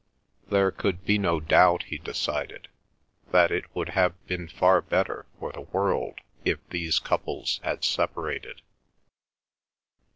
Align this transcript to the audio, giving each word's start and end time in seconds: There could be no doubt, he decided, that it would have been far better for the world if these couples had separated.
There 0.49 0.71
could 0.71 1.05
be 1.05 1.19
no 1.19 1.39
doubt, 1.39 1.83
he 1.83 1.99
decided, 1.99 2.69
that 3.29 3.51
it 3.51 3.65
would 3.75 3.89
have 3.89 4.15
been 4.25 4.47
far 4.47 4.81
better 4.81 5.27
for 5.39 5.51
the 5.51 5.61
world 5.61 6.21
if 6.43 6.57
these 6.69 6.97
couples 6.97 7.59
had 7.61 7.83
separated. 7.85 8.63